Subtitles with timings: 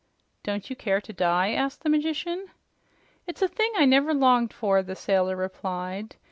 [0.41, 2.47] "Don't you care to die?" asked the magician.
[3.27, 6.15] "It's a thing I never longed for," the sailor replied.